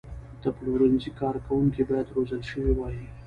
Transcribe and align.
د 0.43 0.45
پلورنځي 0.57 1.11
کارکوونکي 1.19 1.81
باید 1.89 2.13
روزل 2.15 2.41
شوي 2.51 2.73
وي. 2.77 3.07